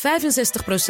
65% 0.00 0.02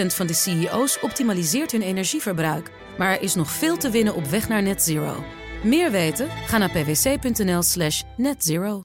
van 0.06 0.26
de 0.26 0.34
CEO's 0.34 0.98
optimaliseert 1.00 1.73
hun 1.73 1.83
energieverbruik. 1.83 2.71
Maar 2.98 3.10
er 3.10 3.23
is 3.23 3.35
nog 3.35 3.51
veel 3.51 3.77
te 3.77 3.90
winnen 3.90 4.14
op 4.14 4.27
weg 4.27 4.48
naar 4.48 4.62
net 4.62 4.83
zero. 4.83 5.25
Meer 5.62 5.90
weten? 5.90 6.29
Ga 6.46 6.59
naar 6.59 6.71
pwc.nl 6.71 7.62
slash 7.62 8.02
netzero. 8.16 8.82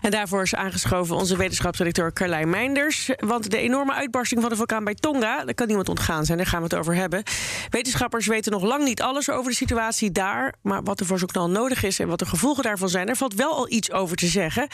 En 0.00 0.10
daarvoor 0.10 0.42
is 0.42 0.54
aangeschoven 0.54 1.16
onze 1.16 1.36
wetenschapsdirecteur 1.36 2.12
Carlijn 2.12 2.50
Meinders. 2.50 3.10
Want 3.16 3.50
de 3.50 3.56
enorme 3.58 3.92
uitbarsting 3.92 4.40
van 4.40 4.50
de 4.50 4.56
vulkaan 4.56 4.84
bij 4.84 4.94
Tonga, 4.94 5.44
daar 5.44 5.54
kan 5.54 5.66
niemand 5.66 5.88
ontgaan 5.88 6.24
zijn, 6.24 6.38
daar 6.38 6.46
gaan 6.46 6.58
we 6.58 6.64
het 6.64 6.74
over 6.74 6.94
hebben. 6.94 7.22
Wetenschappers 7.68 8.26
weten 8.26 8.52
nog 8.52 8.62
lang 8.62 8.84
niet 8.84 9.02
alles 9.02 9.30
over 9.30 9.50
de 9.50 9.56
situatie 9.56 10.12
daar. 10.12 10.54
Maar 10.62 10.82
wat 10.82 11.00
er 11.00 11.06
voor 11.06 11.18
zo'n 11.18 11.28
knal 11.28 11.50
nodig 11.50 11.82
is 11.82 11.98
en 11.98 12.08
wat 12.08 12.18
de 12.18 12.26
gevolgen 12.26 12.62
daarvan 12.62 12.88
zijn, 12.88 13.08
er 13.08 13.16
valt 13.16 13.34
wel 13.34 13.54
al 13.54 13.70
iets 13.70 13.92
over 13.92 14.16
te 14.16 14.26
zeggen. 14.26 14.68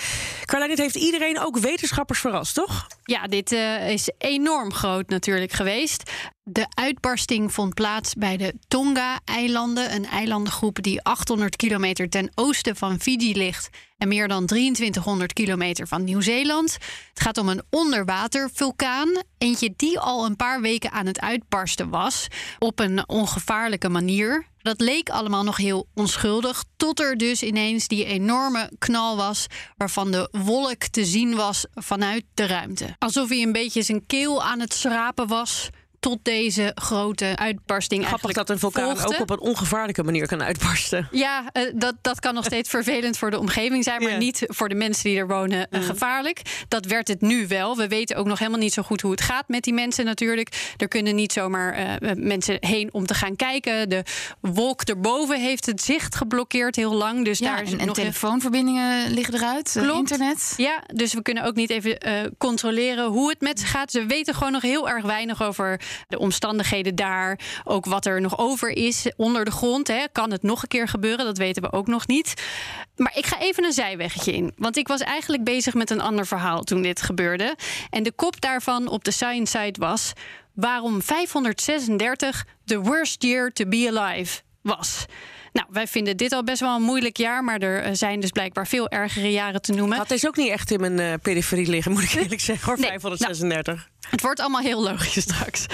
Carlijn, 0.44 0.70
dit 0.70 0.80
heeft 0.80 0.96
iedereen, 0.96 1.40
ook 1.40 1.58
wetenschappers, 1.58 2.20
verrast, 2.20 2.54
toch? 2.54 2.86
Ja, 3.06 3.26
dit 3.26 3.52
uh, 3.52 3.90
is 3.90 4.10
enorm 4.18 4.72
groot 4.72 5.08
natuurlijk 5.08 5.52
geweest. 5.52 6.10
De 6.42 6.66
uitbarsting 6.74 7.52
vond 7.52 7.74
plaats 7.74 8.14
bij 8.14 8.36
de 8.36 8.54
Tonga-eilanden, 8.68 9.94
een 9.94 10.06
eilandengroep 10.06 10.82
die 10.82 11.02
800 11.02 11.56
kilometer 11.56 12.08
ten 12.08 12.30
oosten 12.34 12.76
van 12.76 13.00
Fiji 13.00 13.36
ligt 13.36 13.68
en 13.98 14.08
meer 14.08 14.28
dan 14.28 14.46
2300 14.46 15.32
kilometer 15.32 15.88
van 15.88 16.04
Nieuw-Zeeland. 16.04 16.72
Het 17.08 17.20
gaat 17.20 17.38
om 17.38 17.48
een 17.48 17.62
onderwatervulkaan, 17.70 19.22
eentje 19.38 19.74
die 19.76 19.98
al 19.98 20.24
een 20.24 20.36
paar 20.36 20.60
weken 20.60 20.90
aan 20.90 21.06
het 21.06 21.20
uitbarsten 21.20 21.90
was 21.90 22.26
op 22.58 22.78
een 22.78 23.08
ongevaarlijke 23.08 23.88
manier. 23.88 24.46
Dat 24.66 24.80
leek 24.80 25.08
allemaal 25.08 25.42
nog 25.42 25.56
heel 25.56 25.86
onschuldig, 25.94 26.64
tot 26.76 27.00
er 27.00 27.16
dus 27.16 27.42
ineens 27.42 27.88
die 27.88 28.04
enorme 28.04 28.70
knal 28.78 29.16
was, 29.16 29.46
waarvan 29.76 30.10
de 30.10 30.28
wolk 30.32 30.82
te 30.82 31.04
zien 31.04 31.34
was 31.34 31.66
vanuit 31.74 32.24
de 32.34 32.46
ruimte. 32.46 32.96
Alsof 32.98 33.28
hij 33.28 33.42
een 33.42 33.52
beetje 33.52 33.82
zijn 33.82 34.06
keel 34.06 34.42
aan 34.42 34.60
het 34.60 34.72
schrapen 34.74 35.26
was 35.26 35.70
tot 36.00 36.18
deze 36.22 36.72
grote 36.74 37.36
uitbarsting. 37.36 38.06
Grappig 38.06 38.32
dat 38.32 38.50
een 38.50 38.58
vulkaan 38.58 39.04
ook 39.04 39.20
op 39.20 39.30
een 39.30 39.40
ongevaarlijke 39.40 40.02
manier 40.02 40.26
kan 40.26 40.42
uitbarsten. 40.42 41.08
Ja, 41.10 41.44
uh, 41.52 41.62
dat, 41.74 41.94
dat 42.00 42.20
kan 42.20 42.34
nog 42.34 42.44
steeds 42.44 42.70
vervelend 42.70 43.18
voor 43.18 43.30
de 43.30 43.38
omgeving 43.38 43.84
zijn, 43.84 44.02
maar 44.02 44.16
niet 44.16 44.44
voor 44.46 44.68
de 44.68 44.74
mensen 44.74 45.04
die 45.04 45.18
er 45.18 45.26
wonen 45.26 45.66
uh, 45.70 45.82
gevaarlijk. 45.82 46.42
Dat 46.68 46.86
werd 46.86 47.08
het 47.08 47.20
nu 47.20 47.46
wel. 47.46 47.76
We 47.76 47.88
weten 47.88 48.16
ook 48.16 48.26
nog 48.26 48.38
helemaal 48.38 48.60
niet 48.60 48.72
zo 48.72 48.82
goed 48.82 49.00
hoe 49.00 49.10
het 49.10 49.20
gaat 49.20 49.48
met 49.48 49.62
die 49.62 49.74
mensen 49.74 50.04
natuurlijk. 50.04 50.74
Er 50.76 50.88
kunnen 50.88 51.14
niet 51.14 51.32
zomaar 51.32 52.00
uh, 52.00 52.10
mensen 52.14 52.56
heen 52.60 52.88
om 52.92 53.06
te 53.06 53.14
gaan 53.14 53.36
kijken. 53.36 53.88
De 53.88 54.02
wolk 54.40 54.82
erboven 54.82 55.40
heeft 55.40 55.66
het 55.66 55.82
zicht 55.82 56.14
geblokkeerd 56.14 56.76
heel 56.76 56.94
lang. 56.94 57.24
Dus 57.24 57.38
ja, 57.38 57.54
daar 57.54 57.62
is 57.62 57.72
en, 57.72 57.78
en 57.78 57.86
nog 57.86 57.96
telefoonverbindingen 57.96 59.10
liggen 59.10 59.34
eruit, 59.34 59.70
Klopt. 59.72 59.98
internet. 59.98 60.54
Ja, 60.56 60.82
dus 60.94 61.14
we 61.14 61.22
kunnen 61.22 61.44
ook 61.44 61.54
niet 61.54 61.70
even 61.70 61.98
controleren 62.38 63.04
hoe 63.04 63.28
het 63.28 63.40
met 63.40 63.60
ze 63.60 63.66
gaat. 63.66 63.90
Ze 63.90 64.06
weten 64.06 64.34
gewoon 64.34 64.52
nog 64.52 64.62
heel 64.62 64.88
erg 64.88 65.04
weinig 65.04 65.42
over 65.42 65.80
de 66.08 66.18
omstandigheden 66.18 66.94
daar, 66.94 67.38
ook 67.64 67.84
wat 67.84 68.06
er 68.06 68.20
nog 68.20 68.38
over 68.38 68.68
is 68.68 69.12
onder 69.16 69.44
de 69.44 69.50
grond. 69.50 69.88
Hè. 69.88 70.04
Kan 70.12 70.30
het 70.30 70.42
nog 70.42 70.62
een 70.62 70.68
keer 70.68 70.88
gebeuren? 70.88 71.24
Dat 71.24 71.38
weten 71.38 71.62
we 71.62 71.72
ook 71.72 71.86
nog 71.86 72.06
niet. 72.06 72.42
Maar 72.96 73.12
ik 73.16 73.26
ga 73.26 73.40
even 73.40 73.64
een 73.64 73.72
zijweggetje 73.72 74.32
in. 74.32 74.52
Want 74.56 74.76
ik 74.76 74.88
was 74.88 75.00
eigenlijk 75.00 75.44
bezig 75.44 75.74
met 75.74 75.90
een 75.90 76.00
ander 76.00 76.26
verhaal 76.26 76.62
toen 76.62 76.82
dit 76.82 77.02
gebeurde. 77.02 77.56
En 77.90 78.02
de 78.02 78.12
kop 78.12 78.40
daarvan 78.40 78.88
op 78.88 79.04
de 79.04 79.10
Science 79.10 79.58
site 79.58 79.80
was 79.80 80.12
waarom 80.54 81.02
536 81.02 82.44
the 82.64 82.80
worst 82.80 83.22
year 83.22 83.52
to 83.52 83.66
be 83.66 83.92
alive 83.94 84.44
was. 84.66 85.04
Nou, 85.52 85.68
wij 85.70 85.86
vinden 85.86 86.16
dit 86.16 86.32
al 86.32 86.44
best 86.44 86.60
wel 86.60 86.74
een 86.76 86.82
moeilijk 86.82 87.16
jaar, 87.16 87.44
maar 87.44 87.58
er 87.58 87.96
zijn 87.96 88.20
dus 88.20 88.30
blijkbaar 88.30 88.66
veel 88.66 88.88
ergere 88.88 89.32
jaren 89.32 89.62
te 89.62 89.72
noemen. 89.72 89.98
Dat 89.98 90.10
is 90.10 90.26
ook 90.26 90.36
niet 90.36 90.50
echt 90.50 90.70
in 90.70 90.80
mijn 90.80 91.00
uh, 91.00 91.12
periferie 91.22 91.68
liggen, 91.68 91.92
moet 91.92 92.02
ik 92.02 92.12
eerlijk 92.22 92.40
zeggen, 92.40 92.66
hoor, 92.66 92.78
Nee, 92.78 92.88
536. 92.88 93.74
nou, 93.74 93.86
het 94.10 94.20
wordt 94.20 94.40
allemaal 94.40 94.60
heel 94.60 94.82
logisch 94.82 95.22
straks. 95.22 95.66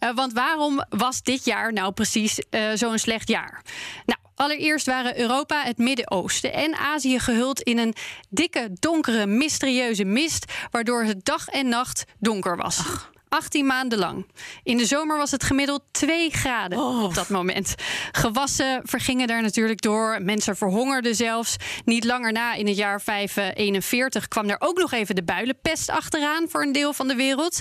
uh, 0.00 0.14
want 0.20 0.32
waarom 0.32 0.84
was 0.88 1.22
dit 1.22 1.44
jaar 1.44 1.72
nou 1.72 1.92
precies 1.92 2.38
uh, 2.50 2.70
zo'n 2.74 2.98
slecht 2.98 3.28
jaar? 3.28 3.62
Nou, 4.06 4.18
Allereerst 4.36 4.86
waren 4.86 5.18
Europa, 5.20 5.62
het 5.64 5.78
Midden-Oosten 5.78 6.52
en 6.52 6.74
Azië 6.74 7.18
gehuld 7.18 7.60
in 7.60 7.78
een 7.78 7.94
dikke, 8.30 8.68
donkere, 8.72 9.26
mysterieuze 9.26 10.04
mist, 10.04 10.52
waardoor 10.70 11.04
het 11.04 11.24
dag 11.24 11.48
en 11.48 11.68
nacht 11.68 12.04
donker 12.18 12.56
was. 12.56 12.78
Ach. 12.78 13.12
18 13.28 13.66
maanden 13.66 13.98
lang. 13.98 14.26
In 14.62 14.76
de 14.76 14.86
zomer 14.86 15.16
was 15.16 15.30
het 15.30 15.44
gemiddeld 15.44 15.82
2 15.90 16.30
graden 16.30 16.78
oh. 16.78 17.02
op 17.02 17.14
dat 17.14 17.28
moment. 17.28 17.74
Gewassen 18.12 18.80
vergingen 18.84 19.26
daar 19.26 19.42
natuurlijk 19.42 19.82
door. 19.82 20.22
Mensen 20.22 20.56
verhongerden 20.56 21.14
zelfs. 21.14 21.56
Niet 21.84 22.04
langer 22.04 22.32
na, 22.32 22.54
in 22.54 22.66
het 22.66 22.76
jaar 22.76 23.00
541, 23.00 24.28
kwam 24.28 24.48
er 24.48 24.56
ook 24.58 24.78
nog 24.78 24.92
even 24.92 25.14
de 25.14 25.22
builenpest 25.22 25.90
achteraan 25.90 26.48
voor 26.48 26.62
een 26.62 26.72
deel 26.72 26.92
van 26.92 27.08
de 27.08 27.14
wereld. 27.14 27.60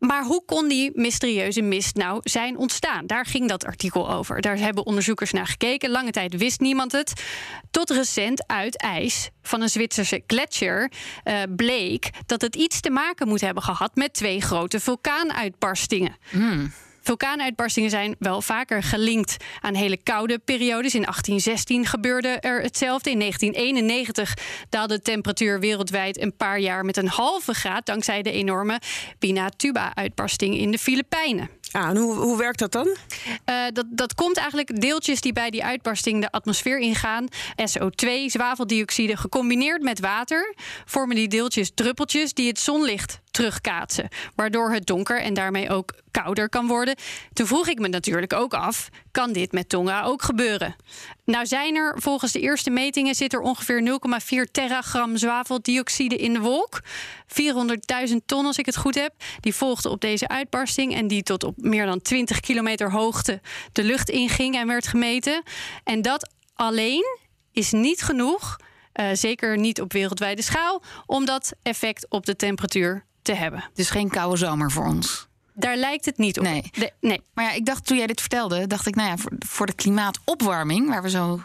Maar 0.00 0.24
hoe 0.24 0.44
kon 0.44 0.68
die 0.68 0.90
mysterieuze 0.94 1.62
mist 1.62 1.94
nou 1.96 2.20
zijn 2.22 2.56
ontstaan? 2.56 3.06
Daar 3.06 3.26
ging 3.26 3.48
dat 3.48 3.64
artikel 3.64 4.10
over. 4.10 4.40
Daar 4.40 4.58
hebben 4.58 4.86
onderzoekers 4.86 5.32
naar 5.32 5.46
gekeken. 5.46 5.90
Lange 5.90 6.10
tijd 6.10 6.36
wist 6.36 6.60
niemand 6.60 6.92
het. 6.92 7.24
Tot 7.70 7.90
recent 7.90 8.46
uit 8.46 8.76
ijs 8.76 9.30
van 9.42 9.60
een 9.62 9.68
Zwitserse 9.68 10.22
gletsjer 10.26 10.92
uh, 11.24 11.42
bleek 11.56 12.10
dat 12.26 12.40
het 12.40 12.56
iets 12.56 12.80
te 12.80 12.90
maken 12.90 13.28
moet 13.28 13.40
hebben 13.40 13.62
gehad 13.62 13.94
met 13.94 14.14
twee 14.14 14.40
grote 14.40 14.80
vulkaanuitbarstingen. 14.80 16.16
Mm. 16.30 16.72
Vulkaanuitbarstingen 17.02 17.90
zijn 17.90 18.16
wel 18.18 18.42
vaker 18.42 18.82
gelinkt 18.82 19.36
aan 19.60 19.74
hele 19.74 19.96
koude 19.96 20.38
periodes. 20.38 20.94
In 20.94 21.02
1816 21.02 21.86
gebeurde 21.86 22.28
er 22.28 22.62
hetzelfde. 22.62 23.10
In 23.10 23.18
1991 23.18 24.34
daalde 24.68 24.94
de 24.94 25.02
temperatuur 25.02 25.60
wereldwijd 25.60 26.20
een 26.20 26.36
paar 26.36 26.58
jaar 26.58 26.84
met 26.84 26.96
een 26.96 27.08
halve 27.08 27.54
graad 27.54 27.86
dankzij 27.86 28.22
de 28.22 28.32
enorme 28.32 28.80
Pinatuba-uitbarsting 29.18 30.58
in 30.58 30.70
de 30.70 30.78
Filipijnen. 30.78 31.50
Ah, 31.70 31.88
en 31.88 31.96
hoe, 31.96 32.14
hoe 32.14 32.38
werkt 32.38 32.58
dat 32.58 32.72
dan? 32.72 32.86
Uh, 32.86 33.64
dat, 33.72 33.86
dat 33.88 34.14
komt 34.14 34.36
eigenlijk 34.36 34.80
deeltjes 34.80 35.20
die 35.20 35.32
bij 35.32 35.50
die 35.50 35.64
uitbarsting 35.64 36.20
de 36.20 36.30
atmosfeer 36.30 36.78
ingaan. 36.78 37.26
SO2, 37.70 38.08
zwaveldioxide, 38.26 39.16
gecombineerd 39.16 39.82
met 39.82 40.00
water, 40.00 40.54
vormen 40.84 41.16
die 41.16 41.28
deeltjes 41.28 41.70
druppeltjes 41.74 42.34
die 42.34 42.48
het 42.48 42.58
zonlicht 42.58 43.20
terugkaatsen. 43.30 44.08
Waardoor 44.34 44.72
het 44.72 44.86
donker 44.86 45.20
en 45.20 45.34
daarmee 45.34 45.70
ook 45.70 45.94
kouder 46.10 46.48
kan 46.48 46.66
worden. 46.66 46.96
Toen 47.32 47.46
vroeg 47.46 47.68
ik 47.68 47.78
me 47.78 47.88
natuurlijk 47.88 48.32
ook 48.32 48.54
af: 48.54 48.88
kan 49.10 49.32
dit 49.32 49.52
met 49.52 49.68
Tonga 49.68 50.02
ook 50.02 50.22
gebeuren? 50.22 50.76
Nou 51.24 51.46
zijn 51.46 51.76
er 51.76 51.94
volgens 51.98 52.32
de 52.32 52.40
eerste 52.40 52.70
metingen 52.70 53.14
zit 53.14 53.32
er 53.32 53.40
ongeveer 53.40 53.98
0,4 54.46 54.50
teragram 54.50 55.16
zwaveldioxide 55.16 56.16
in 56.16 56.32
de 56.32 56.40
wolk. 56.40 56.80
400.000 58.08 58.14
ton 58.26 58.46
als 58.46 58.58
ik 58.58 58.66
het 58.66 58.76
goed 58.76 58.94
heb. 58.94 59.14
Die 59.40 59.54
volgden 59.54 59.90
op 59.90 60.00
deze 60.00 60.28
uitbarsting 60.28 60.94
en 60.94 61.08
die 61.08 61.22
tot 61.22 61.44
op 61.44 61.56
meer 61.56 61.86
dan 61.86 62.02
20 62.02 62.40
kilometer 62.40 62.90
hoogte 62.90 63.40
de 63.72 63.84
lucht 63.84 64.08
inging 64.08 64.56
en 64.56 64.66
werd 64.66 64.86
gemeten. 64.86 65.42
En 65.84 66.02
dat 66.02 66.30
alleen 66.54 67.18
is 67.52 67.72
niet 67.72 68.02
genoeg. 68.02 68.56
Uh, 68.94 69.06
zeker 69.12 69.58
niet 69.58 69.80
op 69.80 69.92
wereldwijde 69.92 70.42
schaal, 70.42 70.82
om 71.06 71.24
dat 71.24 71.52
effect 71.62 72.06
op 72.08 72.26
de 72.26 72.36
temperatuur 72.36 73.04
te 73.22 73.32
hebben. 73.32 73.64
Dus 73.74 73.90
geen 73.90 74.10
koude 74.10 74.36
zomer 74.36 74.70
voor 74.70 74.86
ons. 74.86 75.29
Daar 75.54 75.76
lijkt 75.76 76.04
het 76.04 76.18
niet 76.18 76.38
op. 76.38 76.44
Nee. 76.44 76.62
De, 76.72 76.92
nee. 77.00 77.20
Maar 77.34 77.44
ja, 77.44 77.52
ik 77.52 77.66
dacht 77.66 77.86
toen 77.86 77.96
jij 77.96 78.06
dit 78.06 78.20
vertelde, 78.20 78.66
dacht 78.66 78.86
ik, 78.86 78.94
nou 78.94 79.08
ja, 79.08 79.16
voor, 79.16 79.32
voor 79.38 79.66
de 79.66 79.72
klimaatopwarming, 79.72 80.88
waar 80.88 81.02
we 81.02 81.10
zo 81.10 81.40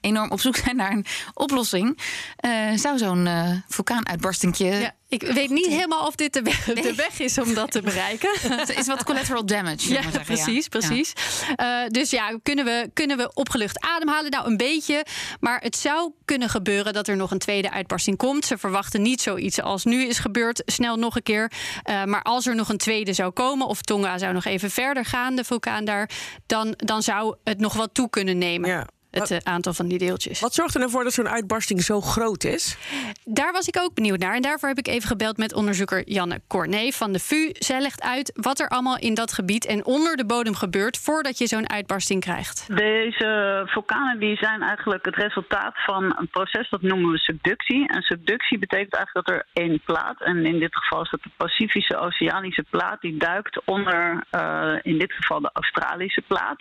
enorm 0.00 0.30
op 0.30 0.40
zoek 0.40 0.56
zijn 0.56 0.76
naar 0.76 0.92
een 0.92 1.06
oplossing, 1.34 1.98
uh, 2.44 2.70
zou 2.74 2.98
zo'n 2.98 3.26
uh, 3.26 3.50
vulkaanuitbarstingje. 3.68 4.64
Ja. 4.66 4.94
Ik 5.08 5.22
weet 5.22 5.50
niet 5.50 5.66
helemaal 5.66 6.06
of 6.06 6.14
dit 6.14 6.32
de 6.32 6.42
weg, 6.42 6.66
Nee. 6.66 6.82
de 6.82 6.94
weg 6.94 7.20
is 7.20 7.38
om 7.38 7.54
dat 7.54 7.70
te 7.70 7.82
bereiken. 7.90 8.30
Het 8.40 8.78
is 8.78 8.86
wat 8.86 9.04
collateral 9.04 9.46
damage. 9.46 9.92
Ja, 9.92 10.02
zeggen, 10.02 10.24
precies, 10.24 10.68
precies. 10.68 11.12
Uh, 11.56 11.86
dus 11.88 12.10
ja, 12.10 12.38
kunnen 12.42 12.64
we, 12.64 12.90
kunnen 12.94 13.16
we 13.16 13.30
opgelucht 13.34 13.80
ademhalen? 13.80 14.30
Nou, 14.30 14.46
een 14.46 14.56
beetje. 14.56 15.04
Maar 15.40 15.60
het 15.60 15.76
zou 15.76 16.12
kunnen 16.24 16.48
gebeuren 16.48 16.92
dat 16.92 17.08
er 17.08 17.16
nog 17.16 17.30
een 17.30 17.38
tweede 17.38 17.70
uitbarsting 17.70 18.16
komt. 18.16 18.44
Ze 18.44 18.58
verwachten 18.58 19.02
niet 19.02 19.20
zoiets 19.20 19.60
als 19.62 19.84
nu 19.84 20.04
is 20.06 20.18
gebeurd, 20.18 20.62
snel 20.66 20.96
nog 20.96 21.16
een 21.16 21.22
keer. 21.22 21.52
Uh, 21.90 22.04
maar 22.04 22.22
als 22.22 22.46
er 22.46 22.54
nog 22.54 22.68
een 22.68 22.78
tweede 22.78 23.12
zou 23.12 23.30
komen, 23.30 23.66
of 23.66 23.82
Tonga 23.82 24.18
zou 24.18 24.32
nog 24.32 24.44
even 24.44 24.70
verder 24.70 25.04
gaan, 25.04 25.36
de 25.36 25.44
vulkaan 25.44 25.84
daar, 25.84 26.10
dan, 26.46 26.74
dan 26.76 27.02
zou 27.02 27.36
het 27.44 27.58
nog 27.58 27.72
wat 27.74 27.94
toe 27.94 28.10
kunnen 28.10 28.38
nemen. 28.38 28.70
Ja. 28.70 28.86
Het 29.10 29.30
uh, 29.30 29.38
aantal 29.42 29.72
van 29.72 29.88
die 29.88 29.98
deeltjes. 29.98 30.40
Wat 30.40 30.54
zorgt 30.54 30.74
er 30.74 30.82
ervoor 30.82 31.04
dat 31.04 31.12
zo'n 31.12 31.28
uitbarsting 31.28 31.82
zo 31.82 32.00
groot 32.00 32.44
is? 32.44 32.76
Daar 33.24 33.52
was 33.52 33.68
ik 33.68 33.78
ook 33.78 33.94
benieuwd 33.94 34.18
naar. 34.18 34.34
En 34.34 34.42
daarvoor 34.42 34.68
heb 34.68 34.78
ik 34.78 34.88
even 34.88 35.08
gebeld 35.08 35.36
met 35.36 35.54
onderzoeker 35.54 36.02
Janne 36.08 36.40
Corné 36.48 36.90
van 36.90 37.12
de 37.12 37.18
VU. 37.18 37.50
Zij 37.52 37.80
legt 37.80 38.02
uit 38.02 38.32
wat 38.34 38.60
er 38.60 38.68
allemaal 38.68 38.98
in 38.98 39.14
dat 39.14 39.32
gebied 39.32 39.66
en 39.66 39.84
onder 39.84 40.16
de 40.16 40.26
bodem 40.26 40.54
gebeurt 40.54 40.98
voordat 40.98 41.38
je 41.38 41.46
zo'n 41.46 41.70
uitbarsting 41.70 42.20
krijgt. 42.20 42.76
Deze 42.76 43.62
vulkanen 43.66 44.18
die 44.18 44.36
zijn 44.36 44.62
eigenlijk 44.62 45.04
het 45.04 45.16
resultaat 45.16 45.74
van 45.84 46.14
een 46.18 46.28
proces 46.28 46.70
dat 46.70 46.82
noemen 46.82 47.10
we 47.10 47.18
subductie. 47.18 47.88
En 47.88 48.02
subductie 48.02 48.58
betekent 48.58 48.94
eigenlijk 48.94 49.26
dat 49.26 49.36
er 49.36 49.46
één 49.52 49.80
plaat, 49.84 50.20
en 50.20 50.44
in 50.44 50.58
dit 50.58 50.76
geval 50.76 51.02
is 51.02 51.10
dat 51.10 51.22
de 51.22 51.30
Pacifische 51.36 51.96
Oceanische 51.96 52.64
plaat, 52.70 53.00
die 53.00 53.16
duikt 53.16 53.60
onder 53.64 54.24
uh, 54.30 54.74
in 54.82 54.98
dit 54.98 55.12
geval 55.12 55.40
de 55.40 55.50
Australische 55.52 56.22
plaat. 56.26 56.60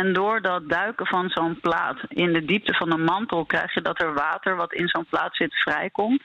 En 0.00 0.12
door 0.12 0.40
dat 0.40 0.68
duiken 0.68 1.06
van 1.06 1.28
zo'n 1.28 1.60
plaat 1.60 1.98
in 2.08 2.32
de 2.32 2.44
diepte 2.44 2.74
van 2.74 2.90
de 2.90 2.96
mantel 2.96 3.44
krijg 3.44 3.74
je 3.74 3.80
dat 3.80 4.00
er 4.00 4.14
water 4.14 4.56
wat 4.56 4.72
in 4.72 4.88
zo'n 4.88 5.06
plaat 5.10 5.36
zit 5.36 5.54
vrijkomt. 5.54 6.22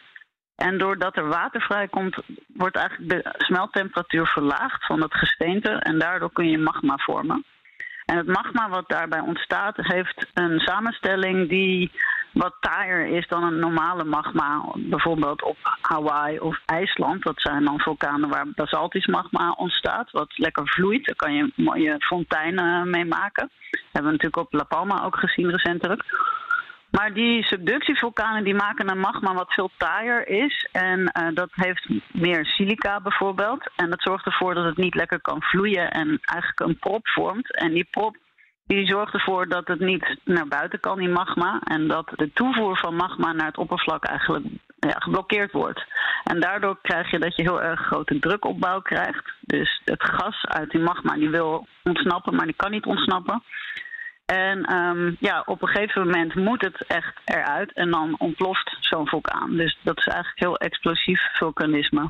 En 0.56 0.78
doordat 0.78 1.18
er 1.18 1.28
water 1.28 1.62
vrijkomt, 1.62 2.18
wordt 2.48 2.76
eigenlijk 2.76 3.10
de 3.10 3.36
smelttemperatuur 3.38 4.28
verlaagd 4.28 4.86
van 4.86 5.02
het 5.02 5.14
gesteente. 5.14 5.70
En 5.70 6.00
daardoor 6.00 6.32
kun 6.32 6.50
je 6.50 6.58
magma 6.58 6.98
vormen. 6.98 7.46
En 8.06 8.18
het 8.18 8.28
magma 8.28 8.70
wat 8.70 8.90
daarbij 8.90 9.20
ontstaat, 9.20 9.76
heeft 9.78 10.28
een 10.34 10.60
samenstelling 10.60 11.50
die 11.50 11.92
wat 12.34 12.56
taaier 12.60 13.06
is 13.06 13.28
dan 13.28 13.44
een 13.44 13.60
normale 13.60 14.04
magma. 14.04 14.66
Bijvoorbeeld 14.76 15.44
op 15.44 15.58
Hawaii 15.82 16.40
of 16.40 16.60
IJsland. 16.66 17.24
Dat 17.24 17.42
zijn 17.42 17.66
dan 17.66 17.80
vulkanen 17.80 18.30
waar 18.30 18.48
basaltisch 18.56 19.08
magma 19.08 19.52
ontstaat, 19.52 20.12
wat 20.12 20.38
lekker 20.38 20.68
vloeit. 20.68 21.06
Daar 21.06 21.16
kan 21.16 21.34
je 21.34 21.52
mooie 21.56 21.96
fonteinen 22.00 22.90
mee 22.90 23.06
maken. 23.06 23.50
Dat 23.72 23.82
hebben 23.92 24.12
we 24.12 24.18
natuurlijk 24.18 24.38
op 24.38 24.54
La 24.54 24.64
Palma 24.64 25.04
ook 25.04 25.16
gezien 25.16 25.50
recentelijk. 25.50 26.04
Maar 26.90 27.14
die 27.14 27.44
subductievulkanen 27.44 28.44
die 28.44 28.56
maken 28.56 28.90
een 28.90 29.00
magma 29.00 29.34
wat 29.34 29.54
veel 29.54 29.72
taaier 29.78 30.28
is. 30.28 30.68
En 30.72 31.00
uh, 31.00 31.28
dat 31.34 31.50
heeft 31.52 31.90
meer 32.12 32.46
silica 32.46 33.02
bijvoorbeeld. 33.02 33.70
En 33.76 33.90
dat 33.90 34.02
zorgt 34.02 34.26
ervoor 34.26 34.54
dat 34.54 34.66
het 34.66 34.78
niet 34.78 34.96
lekker 34.96 35.22
kan 35.22 35.42
vloeien 35.42 35.92
en 35.92 36.20
eigenlijk 36.22 36.60
een 36.60 36.80
prop 36.80 37.08
vormt. 37.08 37.56
En 37.56 37.74
die 37.74 37.88
prop 37.92 38.18
die 38.76 38.88
zorgt 38.88 39.14
ervoor 39.14 39.48
dat 39.48 39.68
het 39.68 39.80
niet 39.80 40.18
naar 40.24 40.48
buiten 40.48 40.80
kan, 40.80 41.00
die 41.00 41.10
magma. 41.10 41.60
En 41.64 41.88
dat 41.88 42.12
de 42.16 42.32
toevoer 42.34 42.78
van 42.78 42.96
magma 42.96 43.32
naar 43.32 43.46
het 43.46 43.58
oppervlak 43.58 44.06
eigenlijk 44.06 44.46
ja, 44.80 44.96
geblokkeerd 45.00 45.52
wordt. 45.52 45.86
En 46.24 46.40
daardoor 46.40 46.78
krijg 46.82 47.12
je 47.12 47.20
dat 47.20 47.36
je 47.36 47.42
heel 47.42 47.62
erg 47.62 47.80
grote 47.80 48.20
drukopbouw 48.20 48.82
krijgt. 48.82 49.32
Dus 49.40 49.82
het 49.86 50.04
gas 50.04 50.46
uit 50.46 50.72
die 50.72 50.82
magma 50.82 51.14
die 51.14 51.30
wil 51.30 51.68
ontsnappen, 51.84 52.36
maar 52.36 52.46
die 52.46 52.56
kan 52.56 52.72
niet 52.72 52.86
ontsnappen. 52.86 53.44
En 54.26 54.76
um, 54.76 55.16
ja, 55.20 55.44
op 55.46 55.62
een 55.62 55.68
gegeven 55.68 56.06
moment 56.06 56.36
moet 56.36 56.62
het 56.62 56.86
echt 56.86 57.20
eruit 57.26 57.74
en 57.74 57.92
dan 57.92 58.16
ontploft 58.18 58.78
zo'n 58.80 59.08
vulkaan. 59.08 59.56
Dus 59.56 59.78
dat 59.84 59.98
is 59.98 60.06
eigenlijk 60.06 60.40
heel 60.40 60.58
explosief 60.58 61.22
vulkanisme. 61.34 62.10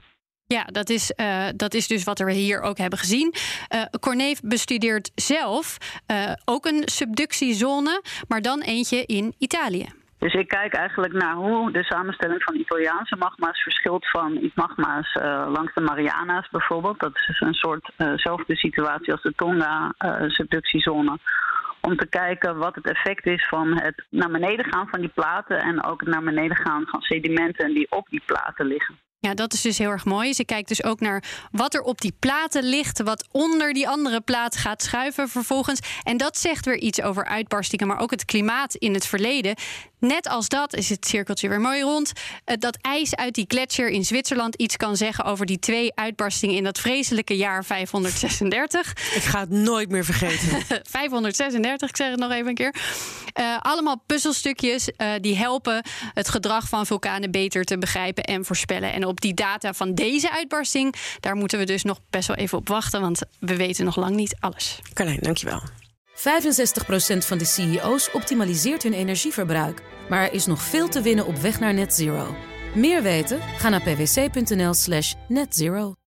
Ja, 0.58 0.64
dat 0.64 0.90
is, 0.90 1.14
uh, 1.16 1.48
dat 1.56 1.74
is 1.74 1.88
dus 1.88 2.04
wat 2.04 2.20
we 2.20 2.32
hier 2.32 2.62
ook 2.62 2.78
hebben 2.78 3.00
gezien. 3.00 3.34
Uh, 4.16 4.32
bestudeert 4.44 5.12
zelf 5.16 5.78
uh, 6.12 6.32
ook 6.46 6.66
een 6.66 6.82
subductiezone, 6.86 8.02
maar 8.28 8.42
dan 8.42 8.62
eentje 8.62 9.06
in 9.06 9.34
Italië. 9.38 9.86
Dus 10.18 10.34
ik 10.34 10.48
kijk 10.48 10.74
eigenlijk 10.74 11.14
naar 11.14 11.34
hoe 11.34 11.72
de 11.72 11.84
samenstelling 11.84 12.44
van 12.44 12.56
Italiaanse 12.56 13.16
magma's 13.16 13.62
verschilt 13.62 14.10
van 14.10 14.52
magma's 14.56 15.14
langs 15.48 15.74
de 15.74 15.82
Mariana's 15.82 16.50
bijvoorbeeld. 16.52 17.00
Dat 17.00 17.16
is 17.16 17.40
een 17.40 17.54
soortzelfde 17.54 18.56
situatie 18.56 19.12
als 19.12 19.22
de 19.22 19.34
Tonga-subductiezone 19.36 21.18
om 21.82 21.98
te 21.98 22.08
kijken 22.08 22.58
wat 22.58 22.76
het 22.76 22.90
effect 22.90 23.26
is 23.26 23.48
van 23.48 23.82
het 23.82 24.06
naar 24.10 24.32
beneden 24.32 24.66
gaan 24.66 24.88
van 24.88 25.00
die 25.00 25.12
platen 25.14 25.60
en 25.60 25.84
ook 25.84 26.00
het 26.00 26.10
naar 26.10 26.24
beneden 26.24 26.58
gaan 26.58 26.86
van 26.86 27.02
sedimenten 27.02 27.74
die 27.74 27.88
op 27.90 28.08
die 28.10 28.22
platen 28.26 28.66
liggen. 28.66 29.00
Ja, 29.22 29.34
dat 29.34 29.54
is 29.54 29.62
dus 29.62 29.78
heel 29.78 29.90
erg 29.90 30.06
mooi. 30.06 30.34
Ze 30.34 30.46
kijkt 30.46 30.68
dus 30.68 30.84
ook 30.84 31.00
naar 31.00 31.24
wat 31.52 31.74
er 31.74 31.82
op 31.82 32.02
die 32.02 32.14
platen 32.20 32.64
ligt, 32.64 33.02
wat 33.02 33.28
onder 33.32 33.74
die 33.74 33.88
andere 33.88 34.22
plaat 34.22 34.56
gaat 34.56 34.84
schuiven 34.84 35.30
vervolgens. 35.30 35.80
En 36.04 36.18
dat 36.18 36.38
zegt 36.38 36.66
weer 36.66 36.78
iets 36.78 37.02
over 37.02 37.26
uitbarstingen, 37.26 37.88
maar 37.88 38.00
ook 38.00 38.12
het 38.12 38.26
klimaat 38.26 38.76
in 38.76 38.94
het 38.94 39.06
verleden. 39.06 39.56
Net 40.00 40.28
als 40.28 40.48
dat 40.48 40.76
is 40.76 40.90
het 40.90 41.08
cirkeltje 41.08 41.50
weer 41.50 41.62
mooi 41.62 41.82
rond. 41.82 42.12
Eh, 42.46 42.56
dat 42.60 42.78
ijs 42.82 43.16
uit 43.16 43.34
die 43.34 43.46
gletsjer 43.48 43.90
in 43.90 44.06
Zwitserland 44.06 44.56
iets 44.56 44.78
kan 44.78 44.98
zeggen 44.98 45.24
over 45.24 45.46
die 45.46 45.60
twee 45.60 45.96
uitbarstingen 45.96 46.56
in 46.56 46.64
dat 46.64 46.80
vreselijke 46.80 47.38
jaar 47.38 47.66
536. 47.66 48.92
Ik 48.92 49.22
ga 49.22 49.40
het 49.40 49.50
nooit 49.50 49.90
meer 49.90 50.06
vergeten. 50.06 50.66
536, 50.90 51.90
ik 51.90 51.96
zeg 51.96 52.10
het 52.10 52.20
nog 52.20 52.32
even 52.32 52.48
een 52.48 52.56
keer. 52.56 52.76
Uh, 53.40 53.58
allemaal 53.60 54.04
puzzelstukjes 54.06 54.90
uh, 54.98 55.12
die 55.22 55.36
helpen 55.36 55.84
het 56.14 56.30
gedrag 56.30 56.68
van 56.68 56.86
vulkanen 56.86 57.32
beter 57.32 57.64
te 57.64 57.78
begrijpen 57.78 58.24
en 58.24 58.46
voorspellen. 58.46 58.94
En 58.94 59.06
op 59.10 59.22
die 59.22 59.34
data 59.34 59.74
van 59.74 59.94
deze 59.94 60.32
uitbarsting, 60.32 60.96
daar 61.20 61.36
moeten 61.36 61.60
we 61.60 61.66
dus 61.66 61.84
nog 61.84 62.00
best 62.10 62.28
wel 62.28 62.38
even 62.38 62.58
op 62.58 62.68
wachten, 62.68 63.02
want 63.02 63.22
we 63.40 63.56
weten 63.56 63.86
nog 63.86 63.96
lang 63.96 64.16
niet 64.16 64.36
alles. 64.40 64.80
Carlijn, 64.94 65.20
dankjewel. 65.22 65.62
65% 66.20 66.22
van 67.18 67.38
de 67.38 67.46
CEO's 67.46 68.10
optimaliseert 68.14 68.84
hun 68.84 68.94
energieverbruik. 68.94 69.82
Maar 70.10 70.24
er 70.24 70.34
is 70.34 70.46
nog 70.46 70.62
veel 70.62 70.88
te 70.88 71.02
winnen 71.02 71.26
op 71.26 71.36
weg 71.36 71.60
naar 71.60 71.74
net 71.74 71.94
zero. 71.94 72.36
Meer 72.76 73.02
weten? 73.02 73.40
Ga 73.58 73.70
naar 73.70 73.82
pwc.nl/slash 73.82 75.14
netzero. 75.28 75.94